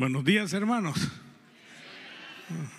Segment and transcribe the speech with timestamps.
[0.00, 0.96] Buenos días, hermanos.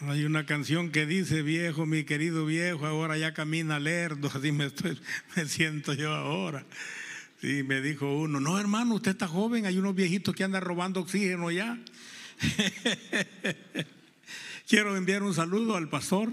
[0.08, 4.66] Hay una canción que dice, viejo, mi querido viejo, ahora ya camina lerdo, así me,
[4.66, 4.99] estoy,
[5.36, 6.65] me siento yo ahora.
[7.39, 10.99] Sí, me dijo uno, no hermano, usted está joven, hay unos viejitos que andan robando
[10.99, 11.78] oxígeno ya.
[14.67, 16.31] Quiero enviar un saludo al pastor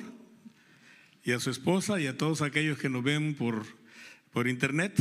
[1.23, 3.67] y a su esposa y a todos aquellos que nos ven por,
[4.33, 4.99] por internet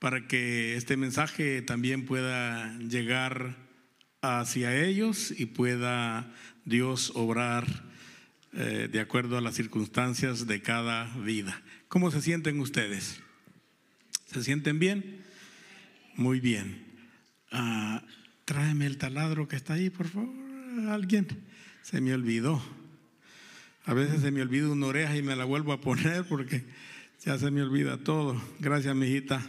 [0.00, 3.65] para que este mensaje también pueda llegar
[4.26, 6.32] hacia ellos y pueda
[6.64, 7.66] Dios obrar
[8.52, 11.62] eh, de acuerdo a las circunstancias de cada vida.
[11.88, 13.20] ¿Cómo se sienten ustedes?
[14.26, 15.22] ¿Se sienten bien?
[16.14, 16.84] Muy bien.
[17.52, 18.02] Ah,
[18.44, 20.34] tráeme el taladro que está ahí, por favor.
[20.88, 21.26] Alguien.
[21.82, 22.62] Se me olvidó.
[23.84, 26.64] A veces se me olvida una oreja y me la vuelvo a poner porque
[27.24, 28.40] ya se me olvida todo.
[28.58, 29.40] Gracias, mijita.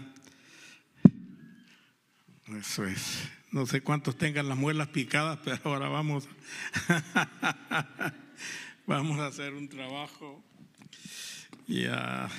[2.48, 3.37] Eso es.
[3.52, 6.28] No sé cuántos tengan las muelas picadas, pero ahora vamos,
[8.86, 10.44] vamos a hacer un trabajo.
[11.68, 12.30] Ya.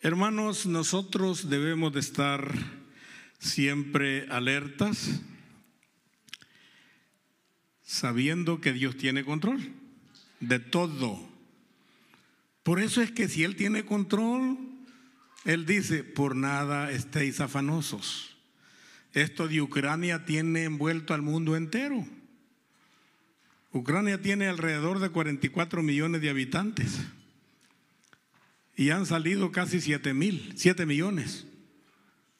[0.00, 2.52] Hermanos, nosotros debemos de estar
[3.38, 5.20] siempre alertas,
[7.82, 9.72] sabiendo que Dios tiene control
[10.40, 11.18] de todo.
[12.62, 14.58] Por eso es que si Él tiene control,
[15.44, 18.33] Él dice, por nada estéis afanosos.
[19.14, 22.04] Esto de Ucrania tiene envuelto al mundo entero.
[23.70, 26.98] Ucrania tiene alrededor de 44 millones de habitantes
[28.76, 31.46] y han salido casi 7 mil, 7 millones,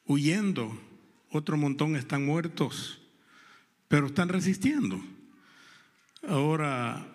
[0.05, 0.77] huyendo.
[1.31, 3.01] Otro montón están muertos,
[3.87, 5.01] pero están resistiendo.
[6.27, 7.07] Ahora,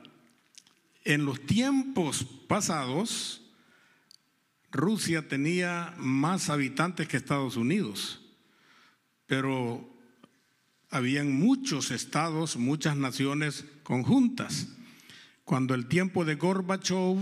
[1.04, 3.42] en los tiempos pasados,
[4.72, 8.22] Rusia tenía más habitantes que Estados Unidos
[9.30, 9.88] pero
[10.90, 14.70] habían muchos estados, muchas naciones conjuntas.
[15.46, 17.18] Cuando el tiempo de Gorbachev,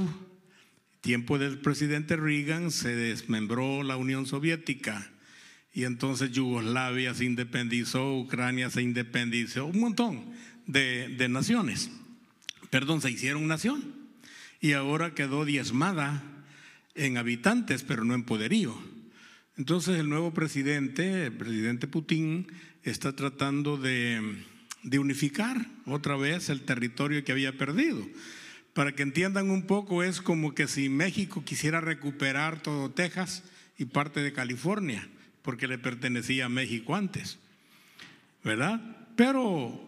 [1.01, 5.11] tiempo del presidente Reagan, se desmembró la Unión Soviética
[5.73, 10.31] y entonces Yugoslavia se independizó, Ucrania se independizó, un montón
[10.65, 11.91] de, de naciones.
[12.69, 13.83] Perdón, se hicieron nación
[14.61, 16.23] y ahora quedó diezmada
[16.95, 18.96] en habitantes, pero no en poderío.
[19.57, 22.47] Entonces el nuevo presidente, el presidente Putin,
[22.83, 24.43] está tratando de,
[24.99, 28.07] unificar otra vez el territorio que había perdido.
[28.73, 33.43] Para que entiendan un poco, es como que si México quisiera recuperar todo Texas
[33.79, 35.09] y parte de California,
[35.41, 37.39] porque le pertenecía a México antes,
[38.43, 38.79] ¿verdad?
[39.15, 39.83] Pero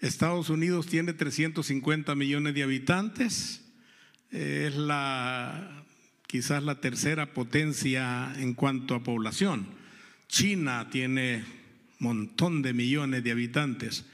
[0.00, 3.60] Estados Unidos tiene 350 millones de habitantes,
[4.30, 5.84] es la
[6.30, 9.66] quizás la tercera potencia en cuanto a población.
[10.28, 11.42] China tiene
[11.98, 14.04] montón de millones de habitantes,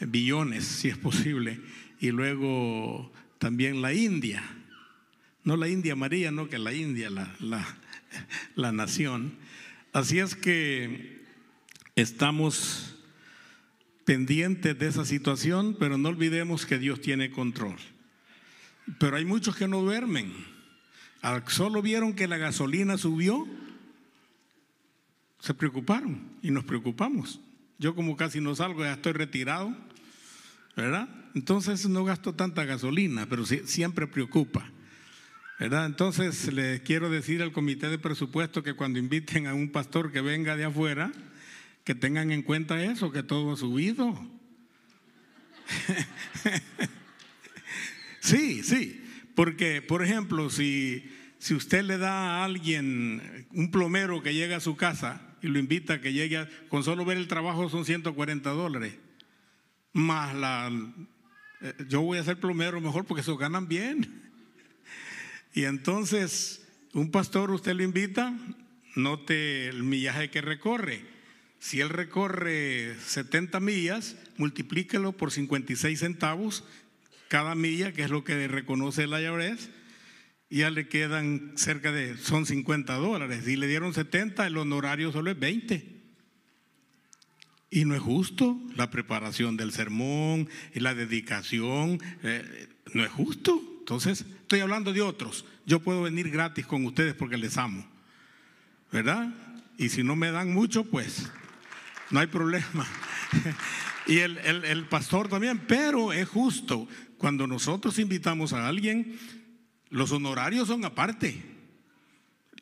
[0.00, 1.60] billones si es posible,
[2.00, 4.42] y luego también la India,
[5.44, 7.76] no la India María, no que la India, la, la,
[8.54, 9.34] la nación.
[9.92, 11.26] Así es que
[11.94, 12.96] estamos
[14.06, 17.76] pendientes de esa situación, pero no olvidemos que Dios tiene control.
[18.98, 20.53] Pero hay muchos que no duermen
[21.48, 23.46] solo vieron que la gasolina subió,
[25.40, 27.40] se preocuparon y nos preocupamos.
[27.78, 29.74] Yo como casi no salgo, ya estoy retirado,
[30.76, 31.08] ¿verdad?
[31.34, 34.70] Entonces no gasto tanta gasolina, pero siempre preocupa.
[35.58, 35.86] ¿verdad?
[35.86, 40.20] Entonces le quiero decir al comité de presupuesto que cuando inviten a un pastor que
[40.20, 41.12] venga de afuera,
[41.84, 44.18] que tengan en cuenta eso, que todo ha subido.
[48.20, 49.03] sí, sí,
[49.34, 54.60] porque, por ejemplo, si, si usted le da a alguien, un plomero que llega a
[54.60, 58.50] su casa y lo invita a que llegue, con solo ver el trabajo son 140
[58.50, 58.94] dólares,
[59.92, 60.70] más la...
[61.60, 64.22] Eh, yo voy a ser plomero mejor porque se ganan bien.
[65.52, 68.36] Y entonces, un pastor usted lo invita,
[68.94, 71.04] note el millaje que recorre.
[71.58, 76.64] Si él recorre 70 millas, multiplíquelo por 56 centavos
[77.34, 79.68] cada milla, que es lo que reconoce la IRS,
[80.50, 83.48] ya le quedan cerca de, son 50 dólares.
[83.48, 85.84] Y le dieron 70, el honorario solo es 20.
[87.70, 93.60] Y no es justo la preparación del sermón y la dedicación, eh, no es justo.
[93.80, 95.44] Entonces, estoy hablando de otros.
[95.66, 97.84] Yo puedo venir gratis con ustedes porque les amo,
[98.92, 99.34] ¿verdad?
[99.76, 101.28] Y si no me dan mucho, pues
[102.12, 102.86] no hay problema.
[104.06, 106.86] y el, el pastor también, pero es justo.
[107.18, 109.18] Cuando nosotros invitamos a alguien,
[109.90, 111.42] los honorarios son aparte.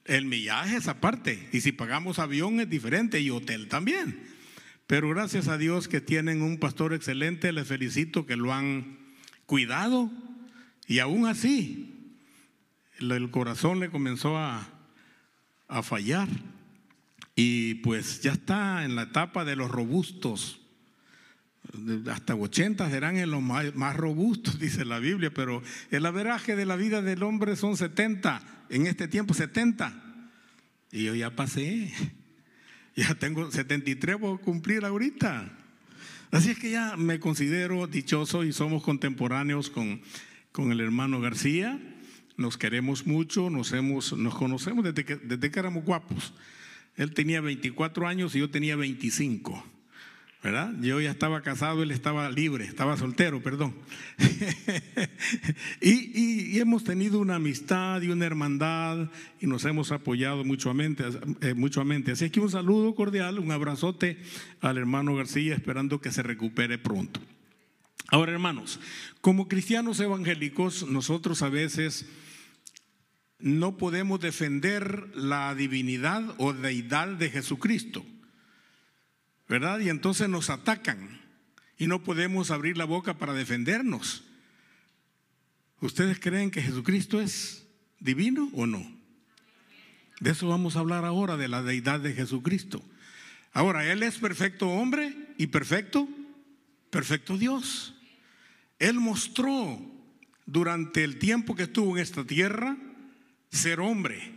[0.05, 1.49] El millaje es aparte.
[1.53, 4.29] Y si pagamos avión es diferente y hotel también.
[4.87, 8.99] pero gracias a Dios que tienen un pastor excelente, les felicito que lo han
[9.47, 10.11] cuidado
[10.87, 12.19] y aún así
[12.99, 14.69] el corazón le comenzó a,
[15.69, 16.29] a fallar
[17.35, 20.62] y pues ya está en la etapa de los robustos.
[22.11, 26.77] Hasta 80 serán en los más, robustos, dice la Biblia, pero el averaje de la
[26.77, 29.95] vida del hombre son 70, en este tiempo 70.
[30.91, 31.93] Y yo ya pasé,
[32.97, 35.51] ya tengo 73 por cumplir ahorita.
[36.31, 40.03] Así es que ya me considero dichoso y somos contemporáneos con,
[40.51, 41.79] con el hermano García.
[42.37, 46.35] Nos queremos mucho, nos, hemos, nos conocemos desde que, desde que éramos guapos.
[46.97, 49.72] Él tenía 24 años y yo tenía 25.
[50.81, 53.77] Yo ya estaba casado, él estaba libre, estaba soltero, perdón.
[55.81, 59.09] y, hemos tenido una amistad y una hermandad
[59.41, 61.05] y nos hemos apoyado mutuamente,
[61.43, 62.11] eh, mutuamente.
[62.11, 64.19] Así que un saludo cordial, un abrazote
[64.61, 67.21] al hermano García, esperando que se recupere pronto.
[68.09, 68.81] Ahora, hermanos,
[69.21, 72.07] como cristianos evangélicos, nosotros a veces
[73.39, 78.05] no podemos defender la divinidad o deidad de Jesucristo.
[79.53, 79.81] ¿Verdad?
[79.81, 81.21] Y entonces nos atacan
[81.77, 84.25] y no podemos abrir la boca para defendernos.
[85.83, 87.67] ¿Ustedes creen que Jesucristo es
[88.01, 88.83] divino o no?
[90.21, 92.83] De eso vamos a hablar ahora, de la deidad de Jesucristo.
[93.53, 96.09] Ahora, Él es perfecto hombre y perfecto,
[96.89, 97.95] perfecto Dios.
[98.79, 99.79] Él mostró
[100.47, 102.79] durante el tiempo que estuvo en esta tierra
[103.51, 104.33] ser hombre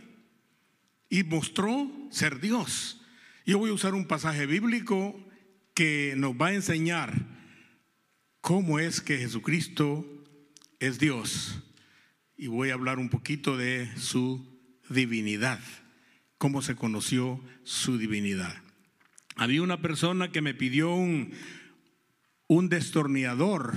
[1.08, 3.00] y mostró ser Dios.
[3.46, 5.14] Yo voy a usar un pasaje bíblico
[5.72, 7.14] que nos va a enseñar
[8.40, 10.04] cómo es que Jesucristo
[10.80, 11.62] es Dios.
[12.36, 14.44] Y voy a hablar un poquito de su
[14.90, 15.60] divinidad,
[16.38, 18.52] cómo se conoció su divinidad.
[19.36, 21.32] Había una persona que me pidió un,
[22.48, 23.74] un destornillador,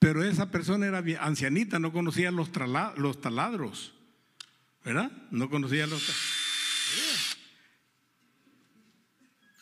[0.00, 2.50] pero esa persona era ancianita, no conocía los,
[2.96, 3.94] los taladros,
[4.84, 5.12] ¿verdad?
[5.30, 6.41] No conocía los taladros.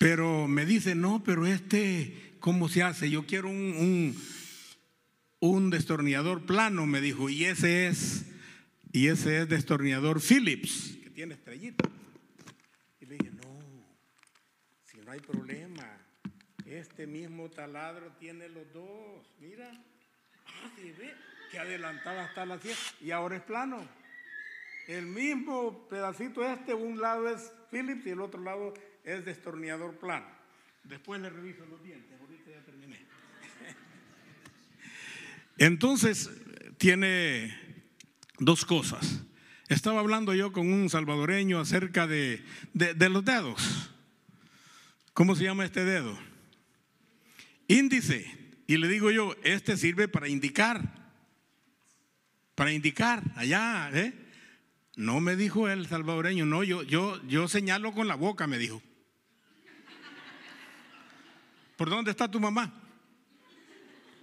[0.00, 3.10] Pero me dice, no, pero este, ¿cómo se hace?
[3.10, 4.16] Yo quiero un,
[5.40, 8.24] un, destornillador plano, me dijo, y ese es,
[8.92, 11.86] y ese es destornillador Phillips, que tiene estrellita.
[13.02, 13.60] Y le dije, no,
[14.86, 15.98] si no hay problema,
[16.64, 19.70] este mismo taladro tiene los dos, mira,
[20.46, 21.12] ah, ve,
[21.50, 23.86] que adelantaba hasta la sierra y ahora es plano.
[24.88, 28.72] El mismo pedacito este, un lado es Phillips y el otro lado
[29.04, 30.26] es destornillador plano.
[30.84, 32.98] Después le reviso los dientes, ahorita ya terminé.
[35.58, 36.30] Entonces,
[36.78, 37.56] tiene
[38.38, 39.22] dos cosas.
[39.68, 42.42] Estaba hablando yo con un salvadoreño acerca de,
[42.72, 43.92] de, los dedos.
[45.12, 46.18] ¿Cómo se llama este dedo?
[47.68, 48.38] Índice.
[48.66, 51.12] Y le digo yo, este sirve para indicar.
[52.56, 54.12] Para indicar allá, ¿eh?
[54.96, 58.82] No me dijo el salvadoreño, no, yo, yo, yo señalo con la boca, me dijo.
[61.80, 62.70] ¿Por dónde está tu mamá?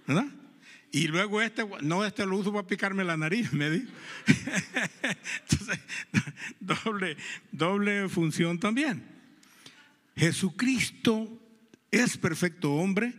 [0.06, 0.28] ¿Verdad?
[0.92, 3.90] Y luego este, no, este lo uso para picarme la nariz, me dijo.
[5.50, 5.80] Entonces,
[6.60, 7.16] doble,
[7.50, 9.04] doble función también.
[10.16, 11.36] Jesucristo
[11.90, 13.12] es perfecto hombre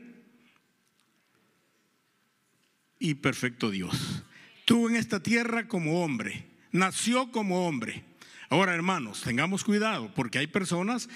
[2.97, 4.23] y perfecto Dios.
[4.59, 8.05] Estuvo en esta tierra como hombre, nació como hombre.
[8.47, 11.09] Ahora, hermanos, tengamos cuidado porque hay personas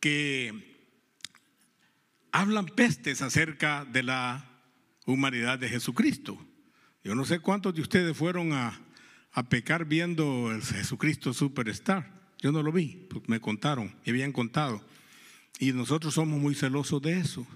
[0.00, 0.69] que
[2.32, 4.44] hablan pestes acerca de la
[5.06, 6.38] humanidad de Jesucristo.
[7.02, 8.80] Yo no sé cuántos de ustedes fueron a,
[9.48, 12.20] pecar viendo el Jesucristo Superstar.
[12.38, 14.84] Yo no lo vi, pues me contaron, me habían contado.
[15.58, 17.46] Y nosotros somos muy celosos de eso.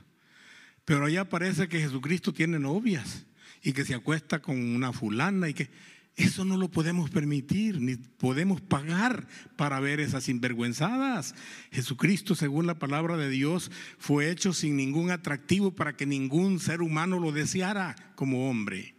[0.84, 3.26] Pero allá parece que Jesucristo tiene novias
[3.62, 5.70] y que se acuesta con una fulana y que
[6.16, 11.34] eso no lo podemos permitir, ni podemos pagar para ver esas sinvergüenzadas.
[11.72, 16.82] Jesucristo, según la palabra de Dios, fue hecho sin ningún atractivo para que ningún ser
[16.82, 18.94] humano lo deseara como hombre.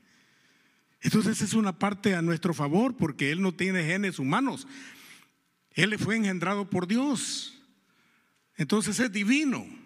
[1.01, 4.67] Entonces es una parte a nuestro favor porque Él no tiene genes humanos.
[5.71, 7.61] Él fue engendrado por Dios.
[8.57, 9.84] Entonces es divino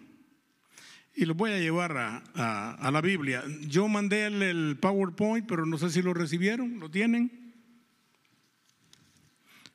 [1.20, 3.44] y lo voy a llevar a, la Biblia.
[3.68, 7.52] Yo mandé el, el, PowerPoint, pero no sé si lo recibieron, ¿lo tienen?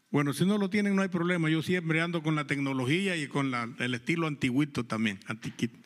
[0.10, 3.28] Bueno, si no lo tienen no hay problema, yo siempre ando con la tecnología y
[3.28, 5.78] con el estilo antiguito también, antiquito.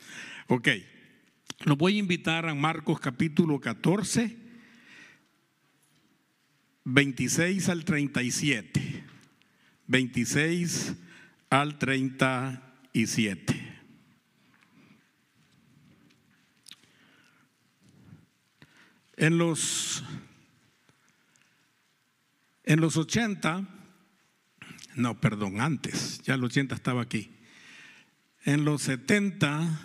[0.47, 0.69] Ok,
[1.65, 4.37] los voy a invitar a Marcos capítulo 14,
[6.85, 9.03] 26 al 37.
[9.87, 10.95] 26
[11.49, 13.68] al 37.
[19.19, 20.01] En los,
[22.63, 23.67] en los 80,
[24.95, 27.29] no, perdón, antes, ya el 80 estaba aquí.
[28.45, 29.81] En los 70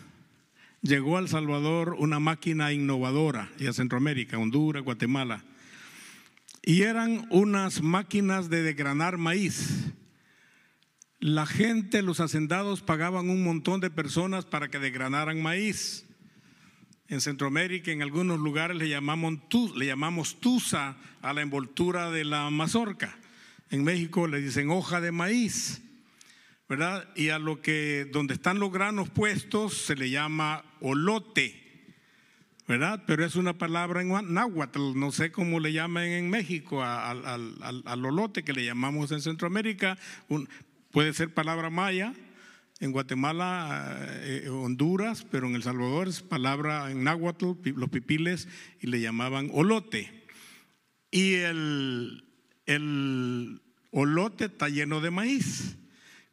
[0.83, 5.43] llegó al Salvador una máquina innovadora y a Centroamérica, Honduras, Guatemala.
[6.62, 9.93] Y eran unas máquinas de desgranar maíz.
[11.19, 16.07] La gente, los hacendados pagaban un montón de personas para que desgranaran maíz.
[17.08, 19.38] En Centroamérica, en algunos lugares le llamamos,
[19.76, 19.94] le
[20.40, 23.16] tusa a la envoltura de la mazorca.
[23.70, 25.82] En México le dicen hoja de maíz.
[26.68, 27.08] ¿verdad?
[27.14, 31.61] Y a lo que donde están los granos puestos se le llama olote,
[32.66, 33.04] ¿verdad?
[33.06, 38.04] Pero es una palabra en náhuatl, no sé cómo le llaman en México al, al,
[38.06, 39.99] olote que le llamamos en Centroamérica,
[40.90, 42.14] puede ser palabra maya,
[42.85, 48.47] en Guatemala, eh, Honduras, pero en El Salvador es palabra en náhuatl, los pipiles,
[48.79, 50.26] y le llamaban olote.
[51.11, 52.29] Y el,
[52.67, 55.79] el olote está lleno de maíz.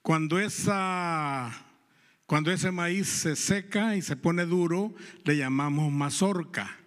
[0.01, 1.51] Cuando, esa,
[2.48, 4.93] ese maíz se seca y se pone duro,
[5.24, 6.79] le llamamos mazorca.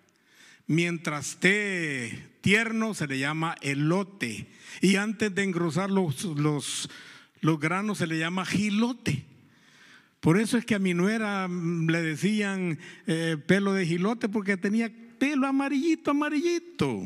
[0.66, 4.46] Mientras esté tierno, se le llama elote.
[4.82, 6.90] Y antes de engrosar los, los,
[7.40, 9.33] los granos, se le llama gilote.
[10.24, 14.90] Por eso es que a mi nuera le decían eh, pelo de gilote porque tenía
[15.18, 17.04] pelo amarillito, amarillito.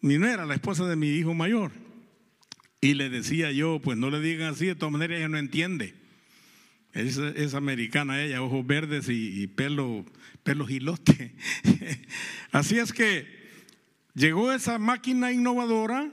[0.00, 1.72] Mi nuera, la esposa de mi hijo mayor.
[2.80, 5.96] Y le decía yo, pues no le digan así, de todas maneras ella no entiende.
[6.92, 7.18] Es,
[7.54, 10.06] americana ella, ojos verdes y, pelo,
[10.44, 11.34] pelo gilote.
[12.52, 13.26] así es que
[14.14, 16.12] llegó esa máquina innovadora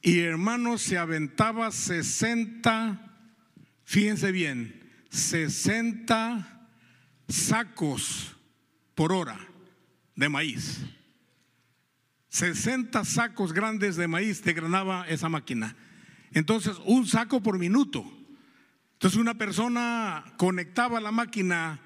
[0.00, 3.09] y hermano se aventaba 60,
[3.90, 6.68] fíjense bien, 60
[7.28, 8.36] sacos
[8.94, 9.36] por hora
[10.14, 10.80] de maíz.
[12.28, 15.74] 60 sacos grandes de maíz te granaba esa máquina.
[16.30, 18.04] Entonces, un saco por minuto.
[18.92, 21.80] Entonces, una persona conectaba la máquina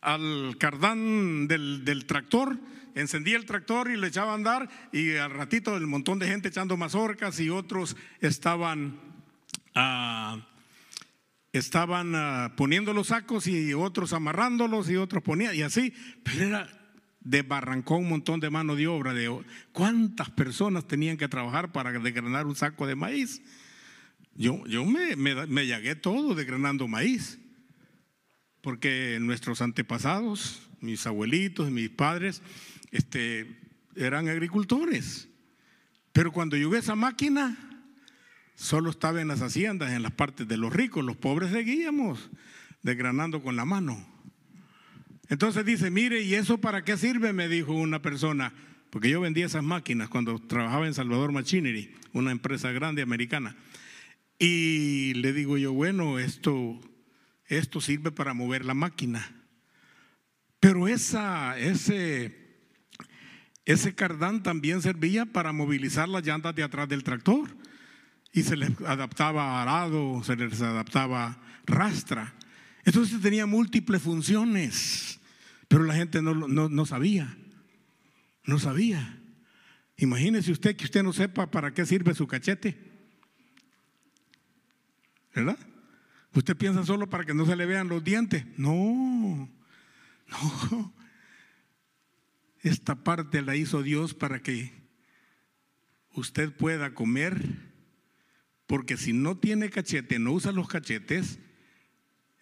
[0.00, 2.58] al cardán del, tractor,
[2.96, 6.48] encendía el tractor y le echaba a andar, y al ratito el montón de gente
[6.48, 8.98] echando mazorcas y otros estaban,
[9.76, 10.48] ah,
[11.54, 16.84] estaban ah, poniendo los sacos y otros amarrándolos y otros ponían, y así, pero era
[17.20, 19.14] desbarrancó un montón de mano de obra.
[19.14, 19.34] De,
[19.72, 23.40] ¿Cuántas personas tenían que trabajar para desgranar un saco de maíz?
[24.34, 27.38] Yo, yo me, me, llagué todo desgranando maíz,
[28.60, 32.42] porque nuestros antepasados, mis abuelitos, mis padres,
[32.90, 33.58] este,
[33.94, 35.28] eran agricultores.
[36.12, 37.73] Pero cuando yo esa máquina,
[38.54, 42.30] solo estaba en las haciendas, en las partes de los ricos, los pobres seguíamos
[42.82, 44.06] desgranando con la mano.
[45.28, 47.32] Entonces dice, mire, ¿y eso para qué sirve?
[47.32, 48.52] Me dijo una persona,
[48.90, 53.56] porque yo vendía esas máquinas cuando trabajaba en Salvador Machinery, una empresa grande americana.
[54.38, 56.80] Y le digo yo, bueno, esto,
[57.46, 59.32] esto sirve para mover la máquina.
[60.60, 62.36] Pero esa, ese,
[63.64, 67.56] ese cardán también servía para movilizar las llantas de atrás del tractor.
[68.34, 72.34] Y se les adaptaba arado, se les adaptaba rastra.
[72.84, 75.20] Entonces tenía múltiples funciones,
[75.68, 77.38] pero la gente no, no, sabía,
[78.44, 79.22] no sabía.
[79.96, 82.76] Imagínese usted que usted no sepa para qué sirve su cachete,
[85.32, 85.58] ¿verdad?
[86.34, 88.44] Usted piensa solo para que no se le vean los dientes.
[88.58, 89.48] No,
[90.26, 90.94] no.
[92.62, 94.72] Esta parte la hizo Dios para que
[96.14, 97.73] usted pueda comer,
[98.66, 101.38] porque si no tiene cachete, no usa los cachetes,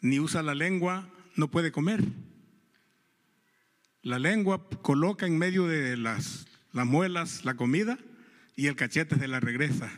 [0.01, 2.05] ni usa la lengua, no puede comer.
[4.03, 7.99] La lengua coloca en medio de las, las muelas la comida
[8.57, 9.91] y el cachete se la regresa.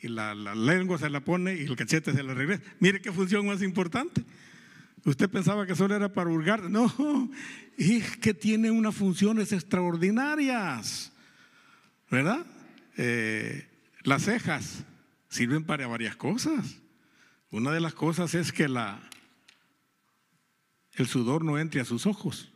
[0.00, 2.62] Y la, lengua se la pone y el cachete se la regresa.
[2.78, 4.22] Mire qué función más importante.
[5.04, 6.68] Usted pensaba que solo era para hurgar.
[6.70, 6.92] No,
[7.78, 11.12] es que tiene unas funciones extraordinarias.
[12.10, 12.46] ¿Verdad?
[12.96, 13.66] Eh,
[14.02, 14.84] las cejas
[15.34, 16.80] sirven para varias cosas.
[17.50, 19.00] Una de las cosas es que la,
[20.92, 22.52] el sudor no entre a sus ojos.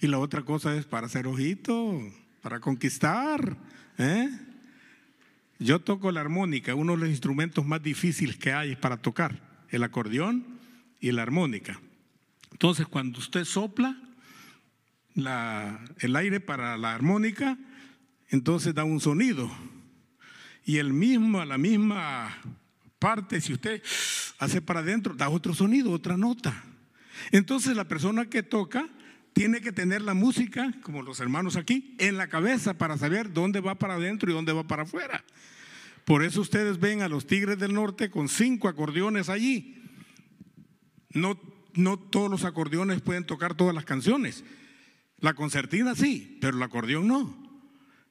[0.00, 2.00] Y la otra cosa es para hacer ojito,
[2.40, 3.58] para conquistar.
[3.98, 4.30] ¿eh?
[5.58, 9.38] Yo toco la armónica, uno de los instrumentos más difíciles que hay para tocar,
[9.68, 10.58] el acordeón
[11.00, 11.78] y la armónica.
[12.50, 13.94] Entonces, cuando usted sopla
[15.14, 17.58] el aire para la armónica,
[18.30, 19.50] entonces da un sonido.
[20.64, 22.36] Y el mismo, la misma
[22.98, 23.82] parte, si usted
[24.38, 26.64] hace para adentro, da otro sonido, otra nota.
[27.32, 28.88] Entonces la persona que toca
[29.34, 33.60] tiene que tener la música, como los hermanos aquí, en la cabeza para saber dónde
[33.60, 35.24] va para adentro y dónde va para afuera.
[36.04, 39.82] Por eso ustedes ven a los Tigres del Norte con cinco acordeones allí.
[41.10, 41.40] No,
[41.74, 44.44] no todos los acordeones pueden tocar todas las canciones.
[45.18, 47.44] La concertina sí, pero el acordeón no.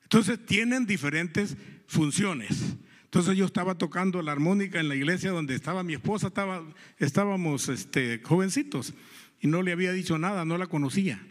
[0.03, 1.55] Entonces tienen diferentes
[1.87, 2.75] funciones.
[3.05, 6.63] Entonces yo estaba tocando la armónica en la iglesia donde estaba mi esposa, estaba,
[6.97, 8.93] estábamos este, jovencitos
[9.39, 11.21] y no le había dicho nada, no la conocía.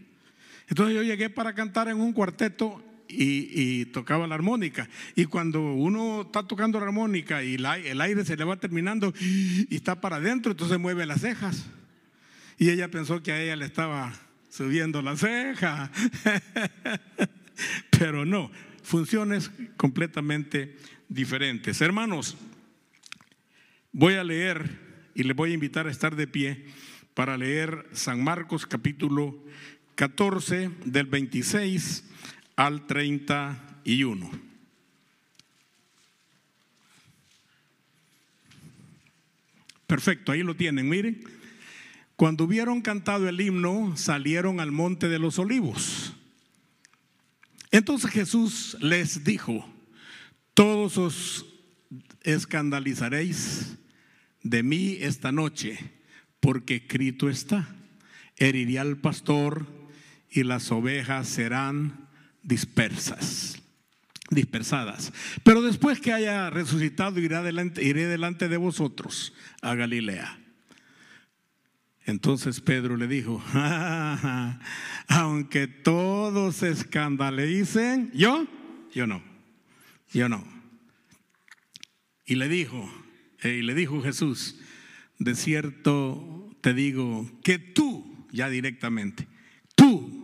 [0.68, 4.88] Entonces yo llegué para cantar en un cuarteto y, tocaba la armónica.
[5.16, 9.74] Y cuando uno está tocando la armónica y el aire se le va terminando y
[9.74, 11.66] está para adentro, entonces mueve las cejas.
[12.58, 14.12] Y ella pensó que a ella le estaba
[14.50, 15.90] subiendo la ceja.
[17.98, 18.50] Pero no,
[18.82, 20.76] funciones completamente
[21.08, 21.80] diferentes.
[21.80, 22.36] Hermanos,
[23.92, 24.78] voy a leer
[25.14, 26.64] y les voy a invitar a estar de pie
[27.14, 29.38] para leer San Marcos capítulo
[29.94, 32.04] 14 del 26
[32.56, 34.30] al 31.
[39.86, 41.22] Perfecto, ahí lo tienen, miren.
[42.16, 46.14] Cuando hubieron cantado el himno, salieron al monte de los olivos.
[47.72, 49.68] Entonces Jesús les dijo,
[50.54, 51.46] todos os
[52.22, 53.78] escandalizaréis
[54.42, 55.78] de mí esta noche,
[56.38, 57.74] porque escrito está,
[58.36, 59.66] heriré al pastor
[60.30, 62.08] y las ovejas serán
[62.42, 63.58] dispersas
[64.32, 65.12] dispersadas.
[65.42, 70.41] Pero después que haya resucitado, iré delante, iré delante de vosotros a Galilea.
[72.04, 73.42] Entonces Pedro le dijo,
[75.08, 78.46] aunque todos se escandalicen, yo,
[78.92, 79.22] yo no,
[80.12, 80.44] yo no.
[82.24, 82.90] Y le dijo,
[83.42, 84.58] y le dijo Jesús,
[85.18, 89.28] de cierto te digo que tú, ya directamente,
[89.74, 90.22] tú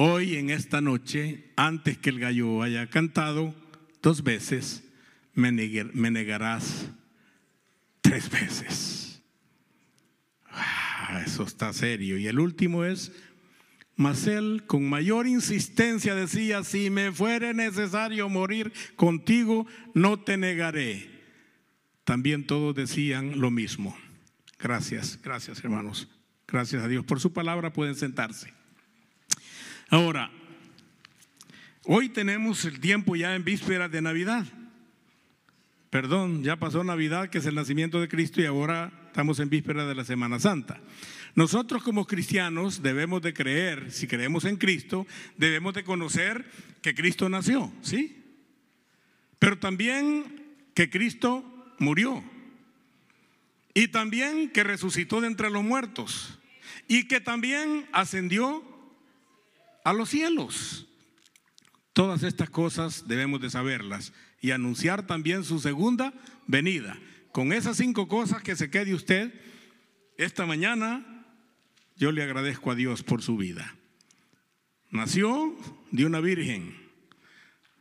[0.00, 3.52] Hoy en esta noche, antes que el gallo haya cantado
[4.00, 4.84] dos veces,
[5.34, 6.86] me, negarás
[8.00, 9.07] tres veces.
[11.08, 12.18] Ah, eso está serio.
[12.18, 13.12] Y el último es,
[13.96, 14.28] mas
[14.66, 21.08] con mayor insistencia decía, si me fuere necesario morir contigo, no te negaré.
[22.04, 23.96] También todos decían lo mismo.
[24.58, 26.08] Gracias, gracias hermanos.
[26.46, 27.72] Gracias a Dios por su palabra.
[27.72, 28.52] Pueden sentarse.
[29.88, 30.30] Ahora,
[31.84, 34.44] hoy tenemos el tiempo ya en vísperas de Navidad.
[35.88, 39.88] Perdón, ya pasó Navidad, que es el nacimiento de Cristo, y ahora estamos en vísperas
[39.88, 40.80] de la Semana Santa.
[41.34, 46.48] Nosotros como cristianos debemos de creer, si creemos en Cristo, debemos de conocer
[46.82, 48.22] que Cristo nació, ¿sí?
[49.40, 51.44] Pero también que Cristo
[51.80, 52.22] murió.
[53.74, 56.38] Y también que resucitó de entre los muertos.
[56.86, 58.62] Y que también ascendió
[59.82, 60.86] a los cielos.
[61.92, 66.14] Todas estas cosas debemos de saberlas y anunciar también su segunda
[66.46, 66.96] venida.
[67.38, 69.32] Con esas cinco cosas que se quede usted
[70.16, 71.24] esta mañana,
[71.96, 73.76] yo le agradezco a Dios por su vida.
[74.90, 75.56] Nació
[75.92, 76.74] de una virgen,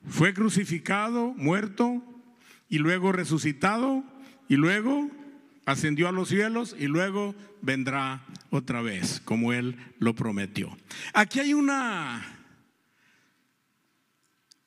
[0.08, 2.04] fue crucificado, muerto
[2.70, 4.04] y luego resucitado
[4.48, 5.10] y luego
[5.66, 10.78] ascendió a los cielos y luego vendrá otra vez, como Él lo prometió.
[11.16, 12.46] Aquí hay una,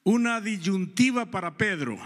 [0.03, 1.97] una disyuntiva para Pedro.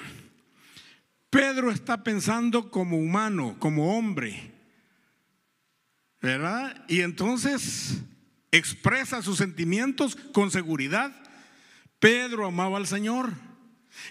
[1.35, 4.53] Pedro está pensando como humano, como hombre,
[6.23, 6.85] ¿verdad?
[6.87, 8.05] Y entonces
[8.53, 11.13] expresa sus sentimientos con seguridad.
[11.99, 13.33] Pedro amaba al Señor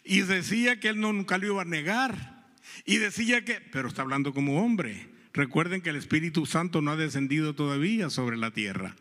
[0.04, 2.52] y decía que él nunca lo iba a negar.
[2.84, 5.10] Y decía que, pero está hablando como hombre.
[5.32, 8.98] Recuerden que el Espíritu Santo no ha descendido todavía sobre la tierra.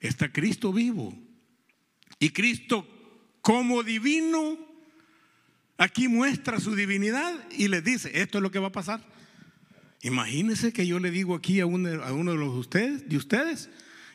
[0.00, 1.14] Está Cristo vivo.
[2.18, 2.88] Y Cristo
[3.42, 4.56] como divino,
[5.78, 9.04] aquí muestra su divinidad y le dice, esto es lo que va a pasar.
[10.02, 13.70] Imagínense que yo le digo aquí a uno, de los ustedes, de ustedes,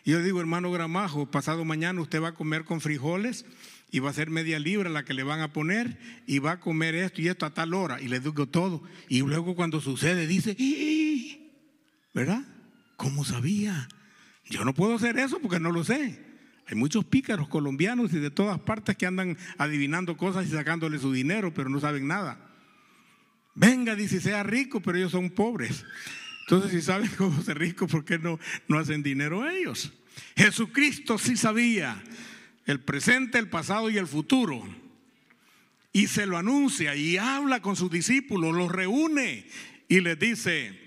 [0.05, 3.45] yo digo, hermano Gramajo, pasado mañana usted va a comer con frijoles
[3.91, 6.59] y va a ser media libra la que le van a poner y va a
[6.59, 8.83] comer esto y esto a tal hora y le digo todo.
[9.07, 10.55] Y luego cuando sucede dice,
[12.13, 12.43] ¿verdad?
[12.95, 13.87] ¿Cómo sabía?
[14.45, 16.28] Yo no puedo hacer eso porque no lo sé.
[16.69, 21.11] Hay muchos pícaros colombianos y de todas partes que andan adivinando cosas y sacándole su
[21.11, 22.39] dinero, pero no saben nada.
[23.55, 25.83] Venga, dice, sea rico, pero ellos son pobres.
[26.41, 29.91] Entonces, si saben cómo ser rico, ¿por qué no, no hacen dinero ellos?
[30.35, 32.03] Jesucristo sí sabía
[32.67, 34.63] el presente, el pasado y el futuro.
[35.91, 39.47] Y se lo anuncia y habla con sus discípulos, los reúne
[39.87, 40.79] y les dice,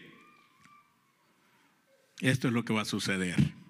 [2.20, 3.61] esto es lo que va a suceder.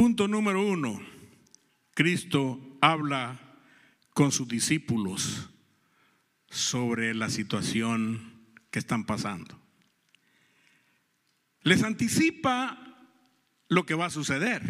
[0.00, 0.98] Punto número uno.
[1.92, 3.38] Cristo habla
[4.14, 5.50] con sus discípulos
[6.48, 8.32] sobre la situación
[8.70, 9.60] que están pasando.
[11.60, 12.96] Les anticipa
[13.68, 14.62] lo que va a suceder.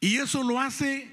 [0.00, 1.08] Y eso lo hace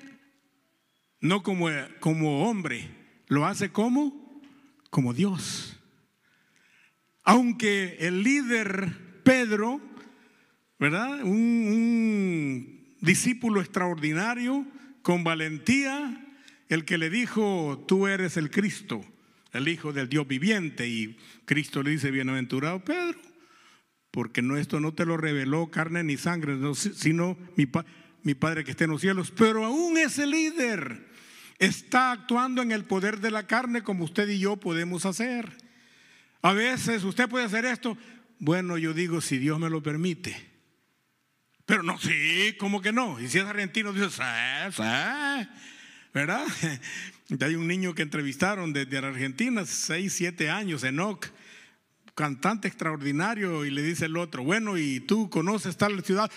[1.19, 1.67] no como,
[1.99, 2.89] como hombre,
[3.27, 4.41] lo hace como,
[4.89, 5.77] como Dios.
[7.21, 9.79] Aunque el líder Pedro,
[10.79, 11.21] ¿verdad?
[11.21, 14.65] Un, un discípulo extraordinario,
[15.01, 16.25] con valentía,
[16.67, 19.03] el que le dijo, tú eres el Cristo,
[19.53, 20.87] el Hijo del Dios viviente.
[20.87, 23.19] Y Cristo le dice, bienaventurado Pedro,
[24.11, 27.67] porque no, esto no te lo reveló carne ni sangre, sino mi,
[28.23, 29.31] mi Padre que está en los cielos.
[29.31, 31.07] Pero aún ese líder
[31.57, 35.57] está actuando en el poder de la carne como usted y yo podemos hacer.
[36.41, 37.97] A veces usted puede hacer esto.
[38.39, 40.48] Bueno, yo digo, si Dios me lo permite.
[41.69, 43.19] Pero no, sí, ¿cómo que no?
[43.19, 44.23] Y si es argentino, dice, sí,
[44.71, 44.81] sí.
[46.11, 46.43] ¿verdad?
[47.41, 51.27] Hay un niño que entrevistaron desde Argentina, 6, 7 años, Enoch,
[52.15, 56.31] cantante extraordinario, y le dice el otro, bueno, ¿y tú conoces tal ciudad?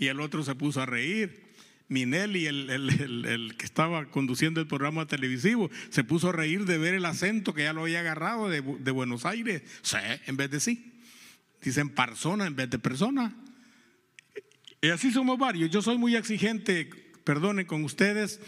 [0.00, 1.40] Y el otro se puso a reír.
[1.86, 6.76] Minelli, el, el, el, que estaba conduciendo el programa televisivo, se puso a reír de
[6.76, 9.62] ver el acento que ya lo había agarrado de, de Buenos Aires.
[9.82, 10.92] Sí, en vez de sí.
[11.62, 13.36] Dicen persona en vez de persona.
[14.84, 15.70] Y así somos varios.
[15.70, 16.90] Yo soy muy exigente,
[17.22, 18.40] perdone, con ustedes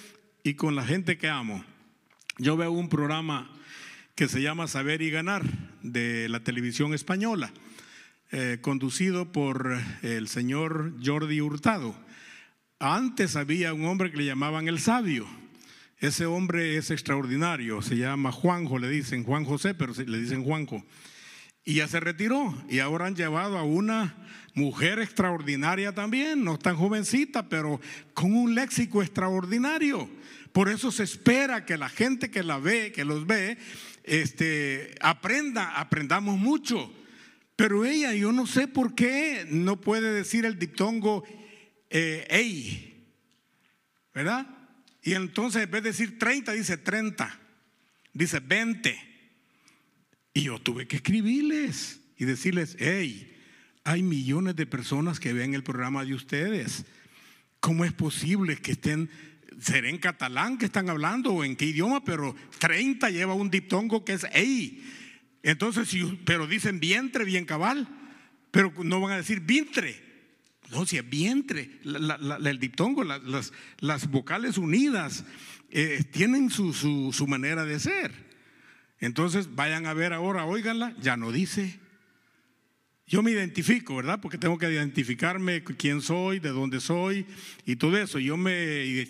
[0.42, 1.64] y con la gente que amo.
[2.38, 3.48] Yo veo un programa
[4.16, 5.44] que se llama Saber y Ganar
[5.82, 7.52] de la televisión española,
[8.32, 11.94] eh, conducido por el señor Jordi Hurtado.
[12.80, 15.28] Antes había un hombre que le llamaban el sabio.
[16.00, 20.84] Ese hombre es extraordinario, se llama Juanjo, le dicen Juan José, pero le dicen Juanjo.
[21.64, 24.16] Y ya se retiró y ahora han llevado a una
[24.54, 27.80] mujer extraordinaria también, no tan jovencita, pero
[28.14, 30.08] con un léxico extraordinario.
[30.52, 33.58] Por eso se espera que la gente que la ve, que los ve,
[34.04, 36.92] este, aprenda, aprendamos mucho.
[37.56, 41.24] Pero ella, yo no sé por qué no puede decir el diptongo
[41.90, 42.94] eh,
[44.14, 44.46] ¿verdad?
[45.02, 47.40] Y entonces en vez de decir 30, dice 30,
[48.12, 48.96] dice 20.
[50.34, 53.33] Y yo tuve que escribirles y decirles, hey,
[53.84, 56.86] hay millones de personas que ven el programa de ustedes.
[57.60, 59.10] ¿Cómo es posible que estén,
[59.60, 62.02] será en catalán que están hablando o en qué idioma?
[62.02, 64.82] Pero 30 lleva un diptongo que es ey.
[65.42, 65.94] Entonces,
[66.24, 67.86] pero dicen vientre, bien cabal,
[68.50, 70.02] pero no van a decir vientre.
[70.70, 75.24] No, si es vientre, el diptongo, las, las, vocales unidas
[75.70, 78.12] eh, tienen su, su, manera de ser.
[78.98, 81.78] Entonces vayan a ver ahora, óiganla, ya no dice.
[83.06, 84.20] Yo me identifico, ¿verdad?
[84.20, 87.26] Porque tengo que identificarme quién soy, de dónde soy
[87.66, 88.18] y todo eso.
[88.18, 89.06] Yo me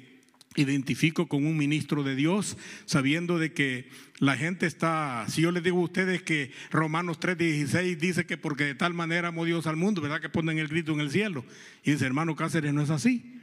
[0.56, 5.62] identifico con un ministro de Dios, sabiendo de que la gente está, si yo les
[5.62, 9.76] digo a ustedes que Romanos 3:16 dice que porque de tal manera amó Dios al
[9.76, 10.20] mundo, ¿verdad?
[10.20, 11.44] Que ponen el grito en el cielo.
[11.84, 13.40] Y dice, hermano Cáceres, no es así,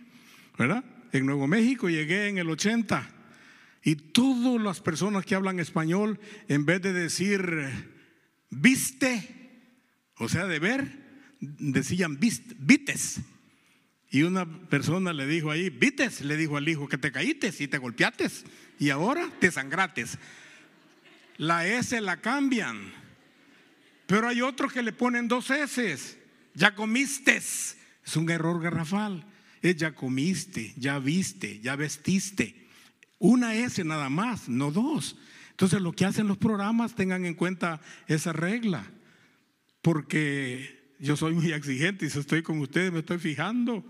[0.58, 0.84] ¿verdad?
[1.14, 3.10] En Nuevo México llegué en el 80
[3.84, 7.42] y todas las personas que hablan español, en vez de decir,
[8.50, 9.41] viste,
[10.22, 10.88] o sea, de ver,
[11.40, 13.22] decían, vites.
[14.12, 17.68] Y una persona le dijo ahí, vites, le dijo al hijo que te caíste y
[17.68, 18.46] te golpeates
[18.78, 20.20] y ahora te sangrates.
[21.38, 22.94] La S la cambian,
[24.06, 26.20] pero hay otros que le ponen dos S.
[26.54, 27.76] Ya comiste, es
[28.16, 29.26] un error garrafal.
[29.64, 32.68] Es ya comiste, ya viste, ya vestiste.
[33.18, 35.18] Una S nada más, no dos.
[35.50, 38.86] Entonces lo que hacen los programas tengan en cuenta esa regla,
[39.82, 43.84] porque yo soy muy exigente y si estoy con ustedes me estoy fijando,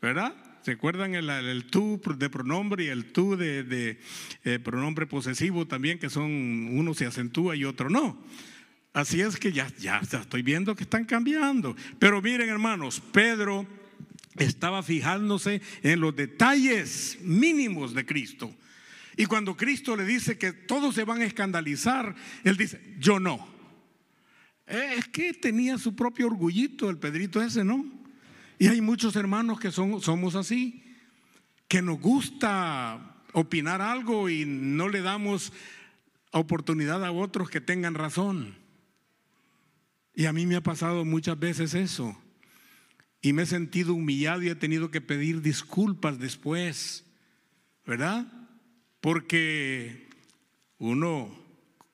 [0.00, 0.34] ¿verdad?
[0.62, 3.98] ¿Se acuerdan el, tú de pronombre y el tú de,
[4.44, 8.18] eh, pronombre posesivo también, que son uno se acentúa y otro no?
[8.94, 11.76] Así es que ya, ya estoy viendo que están cambiando.
[11.98, 13.66] Pero miren hermanos, Pedro
[14.36, 18.54] estaba fijándose en los detalles mínimos de Cristo.
[19.16, 23.53] Y cuando Cristo le dice que todos se van a escandalizar, él dice, yo no.
[24.66, 27.84] Eh, es que tenía su propio orgullito el Pedrito ese, ¿no?
[28.58, 30.82] Y hay muchos hermanos que son, somos así,
[31.68, 35.52] que nos gusta opinar algo y no le damos
[36.30, 38.56] oportunidad a otros que tengan razón.
[40.14, 42.16] Y a mí me ha pasado muchas veces eso.
[43.20, 47.04] Y me he sentido humillado y he tenido que pedir disculpas después,
[47.84, 48.26] ¿verdad?
[49.00, 50.08] Porque
[50.78, 51.34] uno,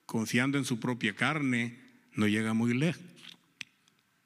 [0.05, 1.80] confiando en su propia carne,
[2.13, 3.01] no llega muy lejos.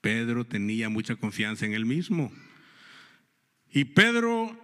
[0.01, 2.31] Pedro tenía mucha confianza en él mismo.
[3.71, 4.55] Y Pedro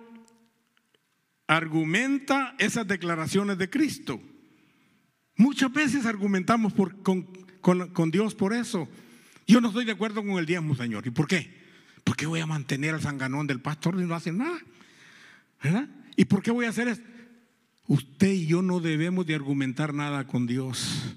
[1.47, 4.21] argumenta esas declaraciones de Cristo.
[5.35, 8.87] Muchas veces argumentamos con, Dios por eso.
[9.47, 11.05] Yo no estoy de acuerdo con el diezmo, Señor.
[11.07, 11.59] ¿Y por qué?
[12.03, 14.59] ¿Por qué voy a mantener al sanganón del pastor y no hace nada?
[16.15, 17.07] ¿Y por qué voy a hacer esto?
[17.87, 21.15] Usted y yo no debemos de argumentar nada con Dios.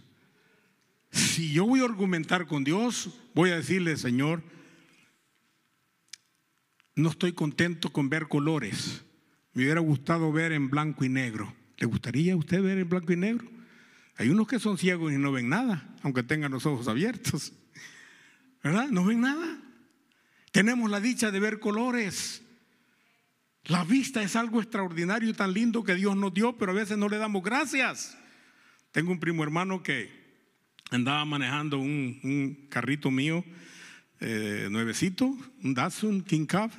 [1.14, 4.42] Si yo voy a argumentar con Dios, voy a decirle, Señor,
[6.96, 9.04] no estoy contento con ver colores.
[9.52, 11.54] Me hubiera gustado ver en blanco y negro.
[11.76, 13.48] ¿Le gustaría a usted ver en blanco y negro?
[14.16, 17.52] Hay unos que son ciegos y no ven nada, aunque tengan los ojos abiertos.
[18.64, 18.88] ¿Verdad?
[18.88, 19.60] No ven nada.
[20.50, 22.42] Tenemos la dicha de ver colores.
[23.66, 26.98] La vista es algo extraordinario y tan lindo que Dios nos dio, pero a veces
[26.98, 28.18] no le damos gracias.
[28.90, 30.23] Tengo un primo hermano que
[30.94, 33.44] andaba manejando un, carrito mío
[34.20, 36.70] eh, nuevecito, un Datsun King Cab,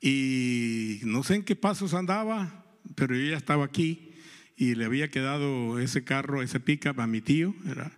[0.00, 2.64] y no sé en qué pasos andaba,
[2.96, 4.10] pero yo ya estaba aquí
[4.56, 7.92] y le había quedado ese carro, ese pickup a mi tío, era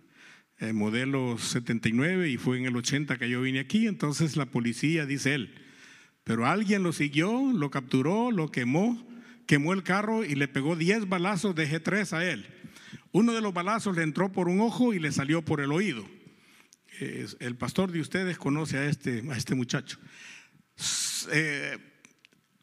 [0.59, 5.05] el modelo 79 y fue en el 80 que yo vine aquí, entonces la policía,
[5.05, 5.55] dice él,
[6.23, 9.07] pero alguien lo siguió, lo capturó, lo quemó,
[9.47, 12.54] quemó el carro y le pegó 10 balazos de G3 a él.
[13.15, 16.05] Uno de los balazos le entró por un ojo y le salió por el oído.
[17.39, 19.99] El pastor de ustedes conoce a este, a este muchacho.
[21.31, 21.77] Eh,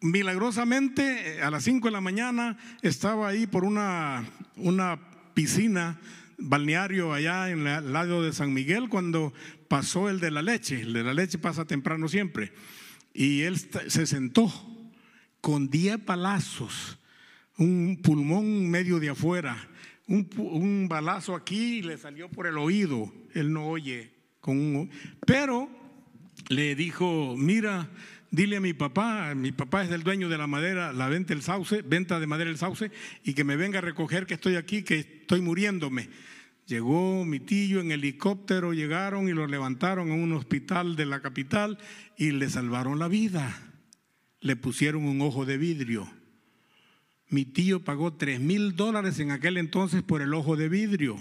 [0.02, 5.00] milagrosamente a las 5 de la mañana estaba ahí por una, una
[5.32, 5.98] piscina
[6.36, 9.32] balneario allá en el lado de San Miguel cuando
[9.68, 10.82] pasó el de la leche.
[10.82, 12.52] El de la leche pasa temprano siempre.
[13.14, 14.52] Y él se sentó
[15.40, 16.98] con 10 palazos,
[17.56, 19.70] un pulmón medio de afuera,
[20.08, 23.12] un, balazo aquí le salió por el oído.
[23.34, 24.10] Él no oye.
[24.40, 24.90] Con un,
[25.24, 25.68] pero
[26.48, 27.88] le dijo, mira,
[28.32, 31.42] dile a mi papá, mi papá es el dueño de la madera, la venta del
[31.42, 32.90] sauce, venta de madera del sauce,
[33.22, 36.08] y que me venga a recoger que estoy aquí, que estoy muriéndome.
[36.66, 41.78] Llegó mi tío en helicóptero, llegaron y lo levantaron a un hospital de la capital
[42.16, 43.72] y le salvaron la vida.
[44.40, 46.08] Le pusieron un ojo de vidrio.
[47.32, 51.16] Mi tío pagó tres mil dólares en aquel entonces por el ojo de vidrio.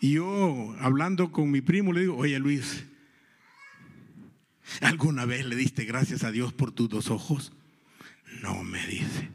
[0.00, 2.84] Y yo, hablando con mi primo, le digo, oye Luis,
[4.80, 7.52] ¿Alguna vez le diste gracias a Dios por tus dos ojos?
[8.42, 9.30] No, me dice.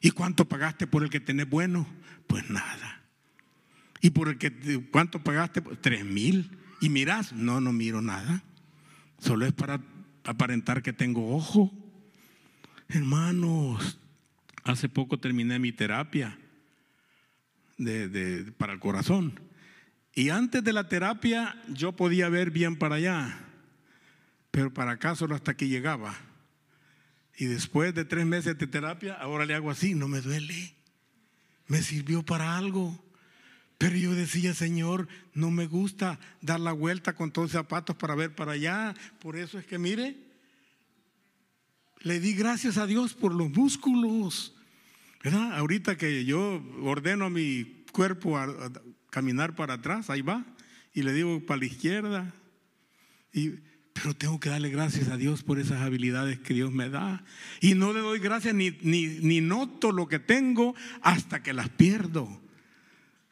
[0.00, 1.86] ¿Y cuánto pagaste por el que tenés bueno?
[2.26, 3.02] Pues nada.
[4.00, 5.60] ¿Y por el que cuánto pagaste?
[5.60, 6.58] Tres mil.
[6.80, 7.32] ¿Y miras?
[7.32, 8.42] No, no miro nada.
[9.18, 9.80] Solo es para
[10.24, 11.72] aparentar que tengo ojo.
[12.88, 13.98] Hermanos,
[14.70, 16.38] hace poco terminé mi terapia
[18.56, 19.40] para el corazón.
[20.14, 23.44] Y antes de la terapia yo podía ver bien para allá
[24.50, 26.16] pero para acá solo hasta que llegaba.
[27.36, 30.74] Y después de tres meses de terapia, ahora le hago así, no me duele.
[31.68, 33.04] Me sirvió para algo.
[33.76, 38.16] Pero yo decía, Señor, no me gusta dar la vuelta con todos los zapatos para
[38.16, 38.94] ver para allá.
[39.20, 40.16] Por eso es que, mire,
[42.00, 44.56] le di gracias a Dios por los músculos.
[45.22, 45.58] ¿Verdad?
[45.58, 48.70] Ahorita que yo ordeno a mi cuerpo a,
[49.10, 50.44] caminar para atrás, ahí va.
[50.92, 52.34] Y le digo para la izquierda.
[53.32, 53.54] Y
[54.00, 57.24] pero tengo que darle gracias a Dios por esas habilidades que Dios me da.
[57.60, 62.40] Y no le doy gracias ni, ni, noto lo que tengo hasta que las pierdo.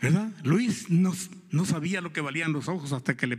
[0.00, 0.32] ¿Verdad?
[0.42, 1.14] Luis no,
[1.50, 3.38] no, sabía lo que valían los ojos hasta que le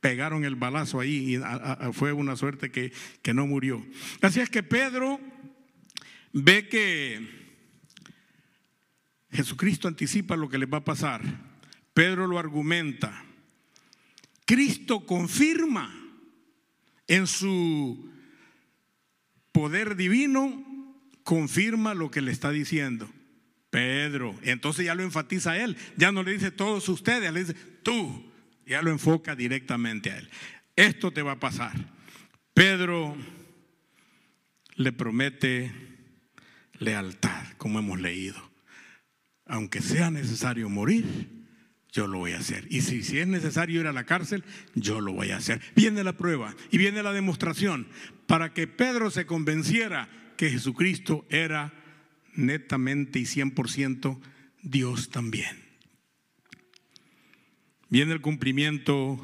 [0.00, 3.84] pegaron el balazo ahí y fue una suerte que, que no murió.
[4.20, 5.18] Así es que Pedro
[6.32, 7.45] ve que
[9.36, 11.22] Jesucristo anticipa lo que le va a pasar.
[11.94, 13.24] Pedro lo argumenta.
[14.44, 15.94] Cristo confirma
[17.06, 18.10] en su
[19.52, 20.64] poder divino
[21.26, 23.10] confirma lo que le está diciendo.
[23.70, 28.24] Pedro, entonces ya lo enfatiza él, ya no le dice todos ustedes, le dice tú,
[28.64, 30.30] ya lo enfoca directamente a él.
[30.76, 31.72] Esto te va a pasar.
[32.54, 33.16] Pedro
[34.76, 35.72] le promete
[36.78, 38.40] lealtad, como hemos leído.
[39.46, 41.46] Aunque sea necesario morir,
[41.92, 42.66] yo lo voy a hacer.
[42.68, 45.60] Y si, si es necesario ir a la cárcel, yo lo voy a hacer.
[45.74, 47.86] Viene la prueba y viene la demostración
[48.26, 51.72] para que Pedro se convenciera que Jesucristo era
[52.34, 54.20] netamente y 100%
[54.62, 55.64] Dios también.
[57.88, 59.18] Viene el cumplimiento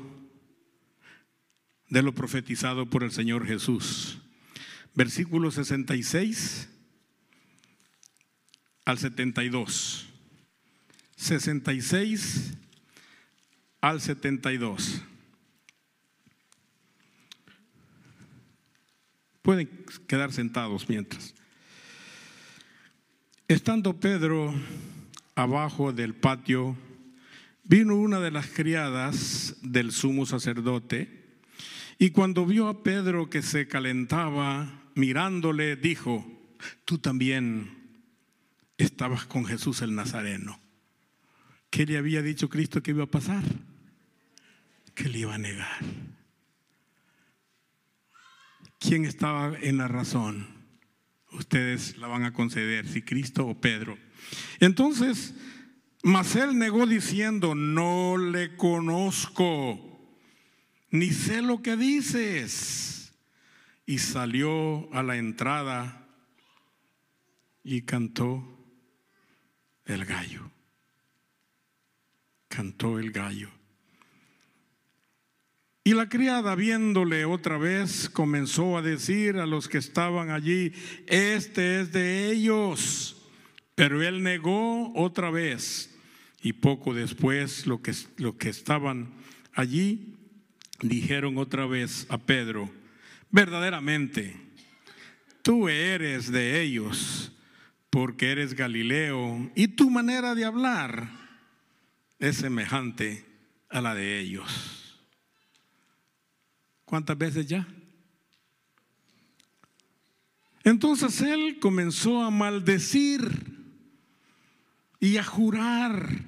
[1.89, 4.19] de lo profetizado por el Señor Jesús.
[4.95, 6.71] Versículo 66
[8.85, 10.12] al 72.
[11.23, 12.55] 66
[13.81, 15.03] al 72.
[19.41, 19.69] Pueden
[20.09, 21.33] quedar sentados mientras.
[23.47, 24.53] Estando Pedro
[25.37, 26.77] abajo del patio,
[27.63, 31.39] vino una de las criadas del sumo sacerdote
[31.99, 36.27] y cuando vio a Pedro que se calentaba, mirándole, dijo,
[36.85, 37.79] tú también
[38.77, 40.62] estabas con Jesús el Nazareno.
[41.73, 43.43] ¿Qué le había dicho Cristo que iba a pasar?
[44.95, 45.81] Que le iba a negar.
[48.79, 50.49] ¿Quién estaba en la razón?
[51.31, 53.97] Ustedes la van a conceder, si Cristo o Pedro.
[54.61, 55.35] Entonces,
[56.03, 60.15] mas negó diciendo, no le conozco,
[60.91, 63.15] ni sé lo que dices.
[63.87, 66.07] Y salió a la entrada
[67.65, 68.63] y cantó
[69.87, 70.52] el gallo
[72.55, 73.49] cantó el gallo.
[75.85, 80.73] Y la criada, viéndole otra vez, comenzó a decir a los que estaban allí,
[81.07, 83.17] este es de ellos.
[83.75, 85.99] Pero él negó otra vez.
[86.43, 89.11] Y poco después lo que, lo que estaban
[89.55, 90.15] allí
[90.83, 92.71] dijeron otra vez a Pedro,
[93.31, 94.37] verdaderamente,
[95.43, 97.33] tú eres de ellos,
[97.91, 101.22] porque eres Galileo, y tu manera de hablar
[102.23, 103.25] es semejante
[103.69, 104.97] a la de ellos.
[106.85, 107.67] ¿Cuántas veces ya?
[110.63, 113.29] Entonces él comenzó a maldecir
[115.01, 116.21] y a jurar,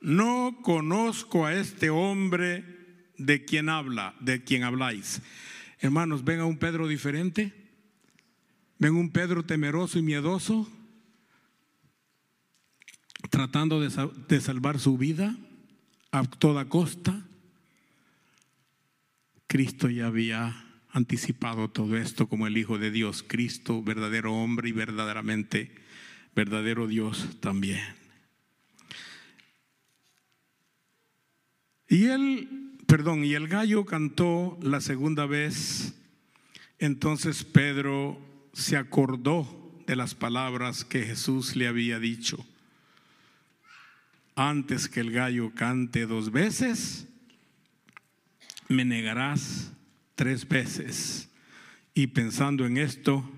[0.00, 2.64] no conozco a este hombre
[3.18, 5.20] de quien habla, de quien habláis.
[5.78, 7.52] Hermanos, ven a un Pedro diferente,
[8.78, 10.72] ven un Pedro temeroso y miedoso,
[13.38, 15.36] tratando de, salvar su vida
[16.10, 17.24] a toda costa.
[19.46, 24.72] Cristo ya había anticipado todo esto como el Hijo de Dios, Cristo, verdadero hombre y
[24.72, 25.72] verdaderamente
[26.34, 27.80] verdadero Dios también.
[31.88, 35.94] Y él, perdón, y el gallo cantó la segunda vez,
[36.80, 38.18] entonces Pedro
[38.52, 42.44] se acordó de las palabras que Jesús le había dicho
[44.38, 47.08] antes que el gallo cante dos veces,
[48.68, 49.72] me negarás
[50.14, 51.28] tres veces.
[51.92, 53.28] Y pensando en esto,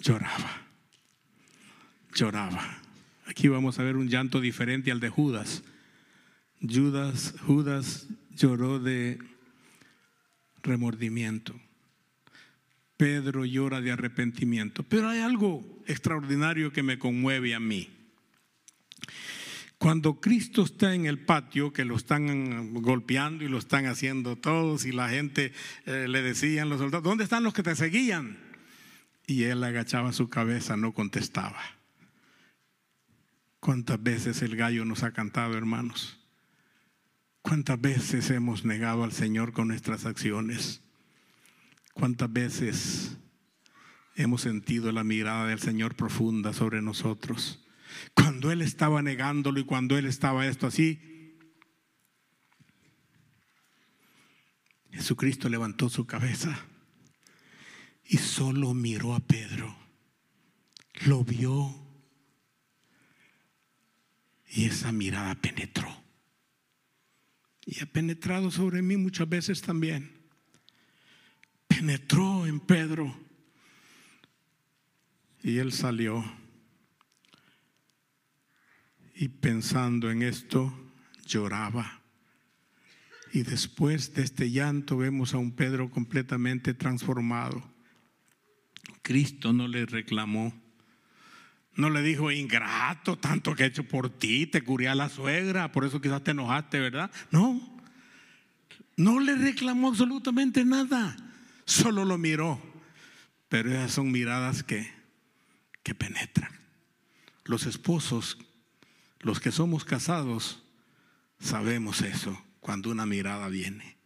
[0.00, 0.62] lloraba,
[2.14, 2.80] lloraba.
[3.26, 5.64] Aquí vamos a ver un llanto diferente al de Judas.
[6.60, 9.18] Judas, Judas lloró de
[10.62, 11.60] remordimiento.
[12.96, 14.84] Pedro llora de arrepentimiento.
[14.84, 17.99] Pero hay algo extraordinario que me conmueve a mí.
[19.80, 24.84] Cuando Cristo está en el patio, que lo están golpeando y lo están haciendo todos,
[24.84, 25.54] y la gente
[25.86, 28.36] eh, le decían los soldados, ¿dónde están los que te seguían?
[29.26, 31.58] Y él agachaba su cabeza, no contestaba.
[33.58, 36.18] ¿Cuántas veces el gallo nos ha cantado, hermanos?
[37.40, 40.82] ¿Cuántas veces hemos negado al Señor con nuestras acciones?
[41.94, 43.16] ¿Cuántas veces
[44.14, 47.64] hemos sentido la mirada del Señor profunda sobre nosotros?
[48.14, 51.00] Cuando él estaba negándolo y cuando él estaba esto así,
[54.90, 56.66] Jesucristo levantó su cabeza
[58.04, 59.76] y solo miró a Pedro.
[61.06, 61.74] Lo vio
[64.48, 65.88] y esa mirada penetró.
[67.64, 70.10] Y ha penetrado sobre mí muchas veces también.
[71.68, 73.16] Penetró en Pedro.
[75.42, 76.24] Y él salió
[79.20, 80.72] y pensando en esto
[81.26, 82.00] lloraba.
[83.34, 87.62] Y después de este llanto vemos a un Pedro completamente transformado.
[89.02, 90.58] Cristo no le reclamó.
[91.74, 95.70] No le dijo, ingrato, tanto que he hecho por ti, te curé a la suegra,
[95.70, 97.10] por eso quizás te enojaste, ¿verdad?
[97.30, 97.78] No,
[98.96, 101.14] no le reclamó absolutamente nada,
[101.66, 102.58] solo lo miró.
[103.50, 104.90] Pero esas son miradas que,
[105.82, 106.52] que penetran.
[107.44, 108.38] Los esposos
[109.20, 110.62] los que somos casados
[111.38, 113.96] sabemos eso cuando una mirada viene.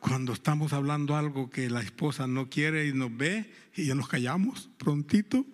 [0.00, 4.08] Cuando estamos hablando algo que la esposa no quiere y nos ve y ya nos
[4.08, 5.44] callamos prontito,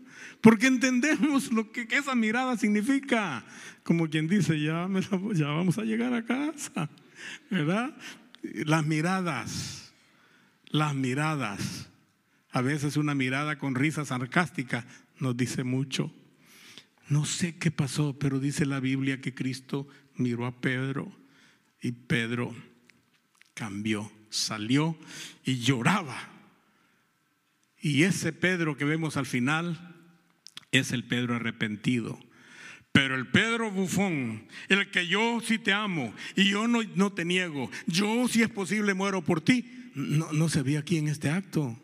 [0.41, 3.45] porque entendemos lo que, esa mirada significa.
[3.83, 4.89] Como quien dice, ya,
[5.35, 6.91] ya vamos a llegar a casa,
[7.51, 7.97] ¿verdad?
[8.43, 9.93] Las miradas,
[10.67, 11.89] las miradas.
[12.51, 14.85] A veces una mirada con risa sarcástica
[15.19, 16.13] nos dice mucho.
[17.09, 21.13] No sé qué pasó, pero dice la Biblia que Cristo miró a Pedro
[21.81, 22.55] y Pedro
[23.55, 24.97] cambió, salió
[25.45, 26.31] y lloraba.
[27.81, 29.97] Y ese Pedro que vemos al final
[30.71, 32.19] es el Pedro arrepentido.
[32.93, 37.25] Pero el Pedro bufón, el que yo sí te amo y yo no, no te
[37.25, 41.31] niego, yo si es posible muero por ti, no, no se ve aquí en este
[41.31, 41.79] acto.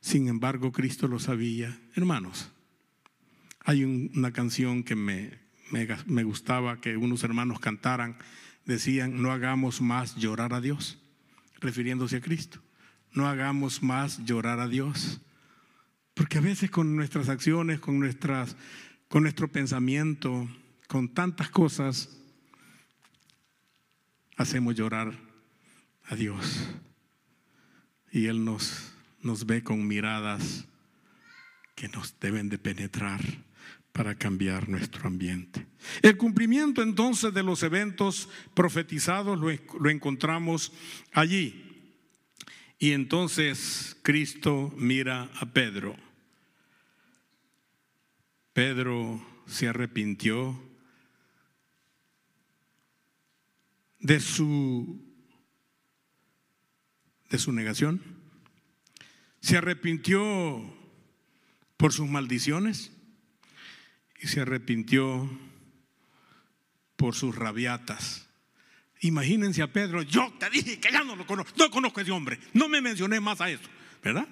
[0.00, 1.78] Sin embargo, Cristo lo sabía.
[1.94, 2.50] Hermanos,
[3.68, 5.30] hay una canción que me,
[5.70, 8.16] me, gustaba que unos hermanos cantaran,
[8.64, 10.98] decían, no hagamos más llorar a Dios,
[11.60, 12.62] refiriéndose a Cristo.
[13.12, 15.20] No hagamos más llorar a Dios.
[16.14, 18.56] Porque a veces con nuestras acciones, con, nuestras,
[19.06, 20.48] con nuestro pensamiento,
[20.86, 22.08] con tantas cosas,
[24.38, 25.12] hacemos llorar
[26.06, 26.70] a Dios.
[28.12, 30.66] Y Él nos, nos ve con miradas
[31.74, 33.20] que nos deben de penetrar
[33.98, 35.66] para cambiar nuestro ambiente.
[36.02, 40.72] El cumplimiento entonces de los eventos profetizados lo, encontramos
[41.12, 41.96] allí.
[42.78, 45.96] Y entonces Cristo mira a Pedro.
[48.52, 50.62] Pedro se arrepintió
[53.98, 55.04] de su
[57.30, 58.00] de su negación.
[59.40, 60.72] Se arrepintió
[61.76, 62.92] por sus maldiciones
[64.20, 65.28] y se arrepintió
[66.96, 68.28] por sus rabiatas.
[69.00, 72.12] Imagínense a Pedro, yo te dije que ya no lo conozco, no conozco a ese
[72.12, 73.68] hombre, no me mencioné más a eso,
[74.02, 74.26] ¿verdad?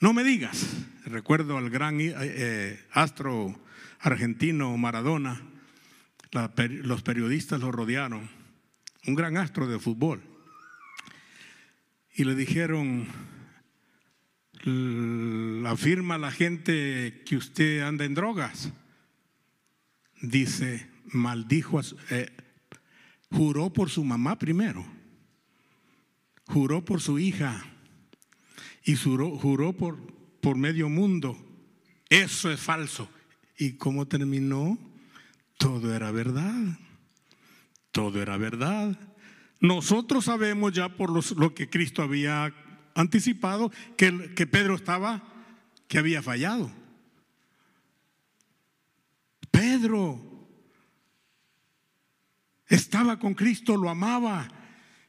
[0.00, 0.66] No me digas,
[1.04, 3.56] recuerdo al gran eh, eh, astro
[4.00, 5.40] argentino Maradona,
[6.58, 8.28] los periodistas lo rodearon,
[9.06, 10.20] un gran astro de fútbol,
[12.14, 13.06] y le dijeron,
[15.66, 18.72] afirma la gente que usted anda en drogas.
[20.20, 22.30] Dice, maldijo, eh,
[23.30, 24.86] juró por su mamá primero,
[26.46, 27.64] juró por su hija
[28.84, 29.98] y juró, juró por,
[30.40, 31.36] por medio mundo.
[32.08, 33.08] Eso es falso.
[33.58, 34.78] ¿Y cómo terminó?
[35.56, 36.78] Todo era verdad.
[37.90, 38.98] Todo era verdad.
[39.60, 42.52] Nosotros sabemos ya por lo que Cristo había
[42.94, 45.22] anticipado que, que Pedro estaba,
[45.88, 46.70] que había fallado.
[49.50, 50.20] Pedro
[52.66, 54.48] estaba con Cristo, lo amaba.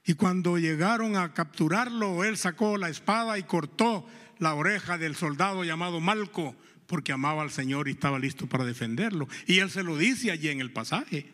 [0.05, 4.05] Y cuando llegaron a capturarlo, él sacó la espada y cortó
[4.37, 6.55] la oreja del soldado llamado Malco,
[6.87, 9.29] porque amaba al Señor y estaba listo para defenderlo.
[9.47, 11.31] Y él se lo dice allí en el pasaje.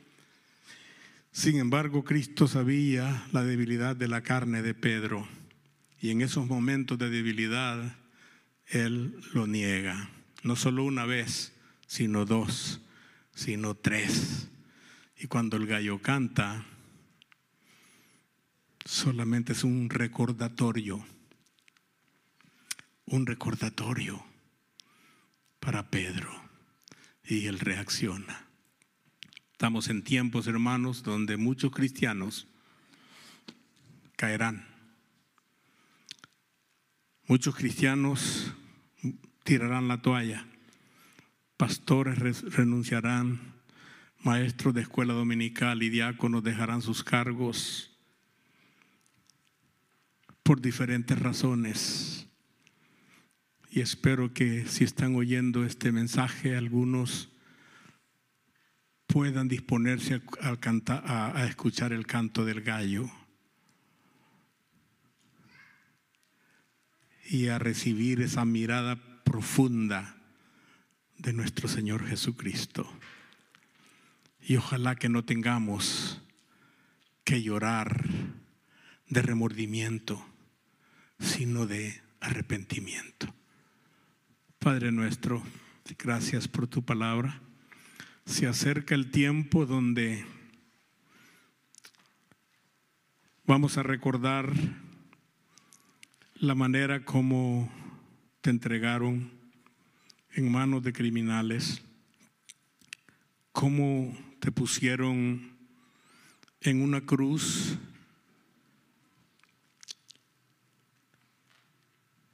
[1.32, 5.28] Sin embargo, Cristo sabía la debilidad de la carne de Pedro.
[6.02, 7.98] Y en esos momentos de debilidad,
[8.68, 10.10] Él lo niega.
[10.44, 11.54] No solo una vez,
[11.88, 12.82] sino dos,
[13.34, 14.48] sino tres.
[15.18, 16.66] Y cuando el gallo canta,
[18.86, 21.06] solamente es un recordatorio,
[23.06, 24.24] un recordatorio
[25.60, 26.32] para Pedro.
[27.26, 28.48] Y él reacciona.
[29.52, 32.48] Estamos en tiempos, hermanos, donde muchos cristianos
[34.16, 34.69] caerán
[37.30, 38.52] Muchos cristianos
[39.44, 40.48] tirarán la toalla,
[41.58, 43.54] pastores renunciarán,
[44.24, 47.96] maestros de escuela dominical y diáconos dejarán sus cargos
[50.42, 52.28] por diferentes razones.
[53.70, 57.30] Y espero que si están oyendo este mensaje, algunos
[59.06, 63.08] puedan disponerse a, escuchar el canto del gallo.
[67.30, 70.18] Y a recibir esa mirada profunda
[71.20, 72.92] de nuestro Señor Jesucristo.
[74.42, 76.22] Y ojalá que no tengamos
[77.24, 78.04] que llorar
[79.08, 80.26] de remordimiento,
[81.20, 83.32] sino de arrepentimiento.
[84.58, 85.44] Padre nuestro,
[86.00, 87.42] gracias por tu palabra.
[88.26, 90.26] Se acerca el tiempo donde
[93.46, 94.52] vamos a recordar
[96.40, 97.70] la manera como
[98.40, 99.30] te entregaron
[100.32, 101.82] en manos de criminales,
[103.52, 105.58] cómo te pusieron
[106.62, 107.78] en una cruz,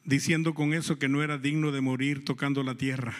[0.03, 3.15] diciendo con eso que no era digno de morir tocando la tierra.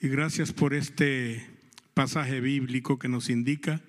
[0.00, 1.46] Y gracias por este
[1.94, 3.80] pasaje bíblico que nos indica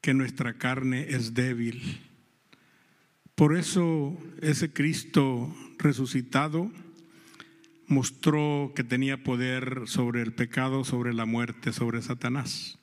[0.00, 2.07] que nuestra carne es débil
[3.38, 6.72] por eso ese Cristo resucitado
[7.86, 12.80] mostró que tenía poder sobre el pecado, sobre la muerte, sobre Satanás.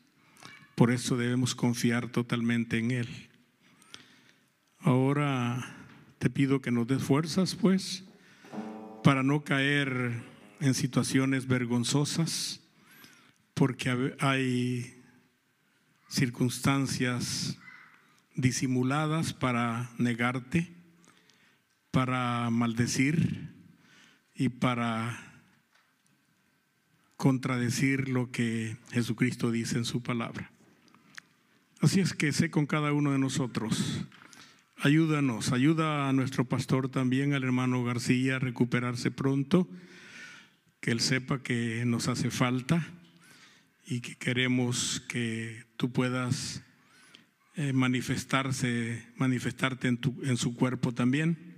[0.75, 3.09] Por eso debemos confiar totalmente en Él.
[4.79, 5.75] Ahora
[6.19, 8.05] te pido que nos des fuerzas, pues,
[9.03, 10.23] para no caer
[10.61, 12.61] en situaciones vergonzosas,
[13.53, 15.03] porque hay
[16.07, 17.57] circunstancias
[18.35, 20.71] disimuladas para negarte,
[21.91, 23.53] para maldecir
[24.33, 25.17] y para
[27.15, 30.51] contradecir lo que Jesucristo dice en su palabra.
[31.79, 34.05] Así es que sé con cada uno de nosotros.
[34.77, 39.69] Ayúdanos, ayuda a nuestro pastor también, al hermano García, a recuperarse pronto,
[40.81, 42.85] que él sepa que nos hace falta
[43.87, 46.64] y que queremos que tú puedas
[47.57, 51.55] eh, manifestarse, manifestarte en, tu, en su cuerpo también.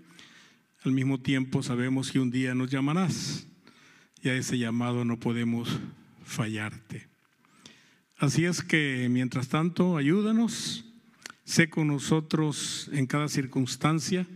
[0.84, 3.48] Al mismo tiempo sabemos que un día nos llamarás
[4.22, 5.80] y a ese llamado no podemos
[6.24, 7.08] fallarte.
[8.18, 10.86] Así es que, mientras tanto, ayúdanos,
[11.46, 14.28] sé con nosotros en cada circunstancia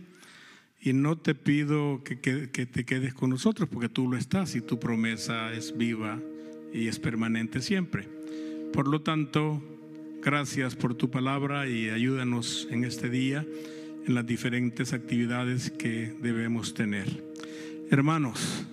[0.80, 4.60] y no te pido que, que, te quedes con nosotros porque tú lo estás y
[4.60, 6.20] tu promesa es viva
[6.72, 8.08] y es permanente siempre.
[8.72, 9.62] Por lo tanto,
[10.22, 13.44] gracias por tu palabra y ayúdanos en este día
[14.06, 17.24] en las diferentes actividades que debemos tener.
[17.90, 18.64] Hermanos,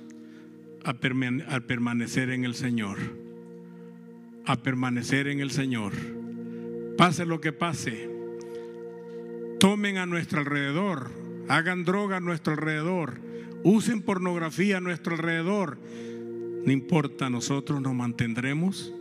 [0.83, 2.97] a, a permanecer en el Señor
[4.49, 5.93] a permanecer en el Señor.
[6.97, 8.09] Pase lo que pase.
[9.59, 11.11] Tomen a nuestro alrededor,
[11.47, 13.19] hagan droga a nuestro alrededor,
[13.63, 15.77] usen pornografía a nuestro alrededor.
[16.65, 18.91] No importa, nosotros nos mantendremos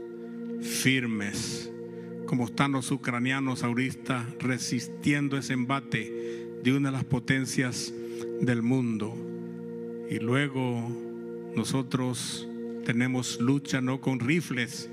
[0.60, 1.72] firmes,
[2.28, 6.12] como están los ucranianos ahorita resistiendo ese embate
[6.62, 7.90] de una de las potencias
[8.42, 9.16] del mundo.
[10.10, 10.92] Y luego
[11.56, 12.46] nosotros
[12.84, 14.90] tenemos lucha no con rifles,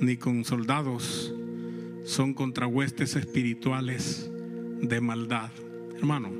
[0.00, 1.34] ni con soldados,
[2.04, 4.30] son contrahuestes espirituales
[4.80, 5.50] de maldad.
[5.98, 6.30] Hermano,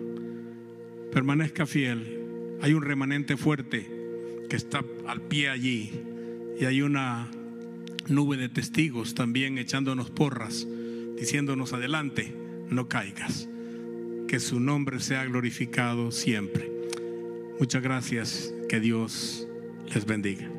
[1.13, 2.57] permanezca fiel.
[2.63, 3.87] Hay un remanente fuerte
[4.49, 6.03] que está al pie allí
[6.59, 7.31] y hay una
[8.09, 10.67] nube de testigos también echándonos porras,
[11.19, 12.35] diciéndonos adelante,
[12.69, 13.49] no caigas.
[14.29, 16.71] Que su nombre sea glorificado siempre.
[17.59, 18.55] Muchas gracias.
[18.69, 19.47] Que Dios
[19.95, 20.53] les bendiga.